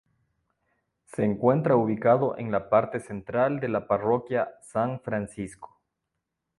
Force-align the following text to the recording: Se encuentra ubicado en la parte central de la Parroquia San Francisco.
Se 1.05 1.23
encuentra 1.23 1.75
ubicado 1.75 2.35
en 2.39 2.51
la 2.51 2.69
parte 2.71 2.99
central 2.99 3.59
de 3.59 3.67
la 3.67 3.87
Parroquia 3.87 4.55
San 4.63 4.99
Francisco. 4.99 5.79